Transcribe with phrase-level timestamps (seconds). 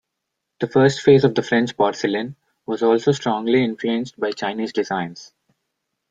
[0.61, 5.31] The first phase of the French porcelain was also strongly influenced by Chinese designs.